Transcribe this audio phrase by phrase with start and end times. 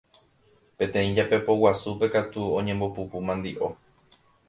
[0.77, 3.67] Peteĩ japepo guasúpe katu oñembopupu mandiʼo.